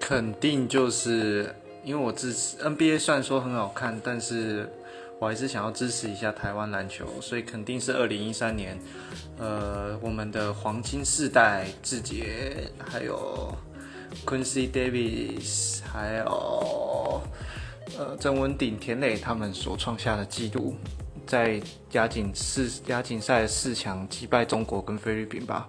[0.00, 4.70] 肯定就是因为我支持 NBA，虽然说很好看，但是
[5.18, 8.78] 我还是想要支持一下台湾篮球，所以肯定是二零一三年，
[9.38, 13.52] 呃，我们的黄金世代志杰，还有
[14.24, 17.20] Quincy Davis，还有
[17.98, 20.76] 呃郑文鼎、田磊他们所创下的纪录，
[21.26, 21.60] 在
[21.92, 25.68] 亚锦四亚锦赛四强击败中国跟菲律宾吧。